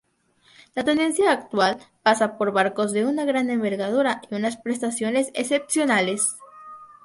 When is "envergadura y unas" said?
3.51-4.57